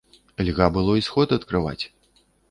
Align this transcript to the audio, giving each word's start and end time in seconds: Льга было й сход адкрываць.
Льга 0.45 0.69
было 0.77 0.95
й 0.99 1.05
сход 1.07 1.35
адкрываць. 1.37 1.85